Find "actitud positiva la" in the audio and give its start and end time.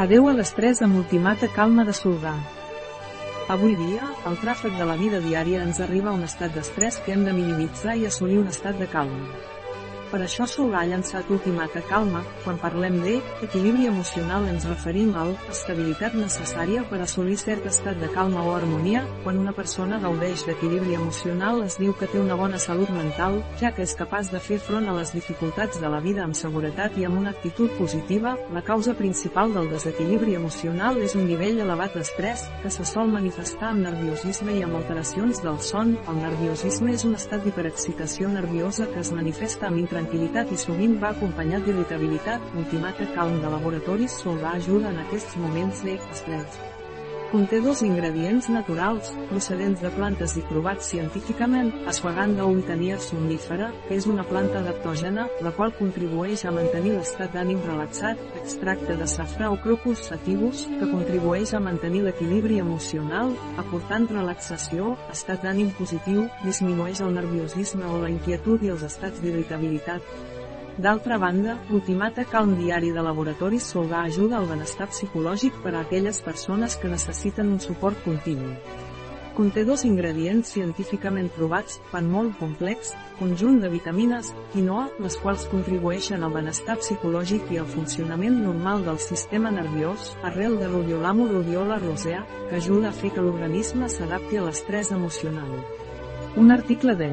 27.32-28.64